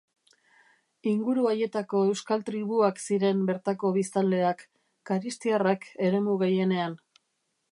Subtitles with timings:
[1.09, 4.65] Inguru haietako euskal tribuak ziren bertako biztanleak,
[5.11, 6.99] karistiarrak eremu gehienean.